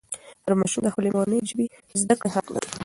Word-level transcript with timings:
هر 0.43 0.53
ماشوم 0.59 0.81
د 0.83 0.87
خپلې 0.93 1.09
مورنۍ 1.15 1.39
ژبې 1.51 1.65
زده 2.01 2.15
کړه 2.19 2.29
حق 2.35 2.47
لري. 2.53 2.69